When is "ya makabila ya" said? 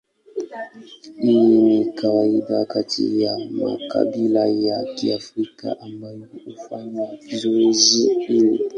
3.21-4.83